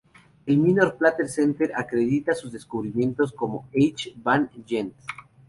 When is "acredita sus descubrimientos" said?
1.75-3.31